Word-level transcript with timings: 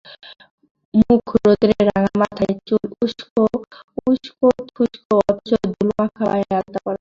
মুখ 0.99 1.25
রৌদ্রে 1.37 1.75
রাঙা, 1.87 2.11
মাথার 2.21 2.51
চুল 2.67 2.85
উসকোথুসকো, 4.05 4.47
অথচ 5.21 5.49
ধুলোমাখা 5.67 6.23
পায়ে 6.29 6.45
আলতা 6.57 6.69
পরা। 6.75 6.89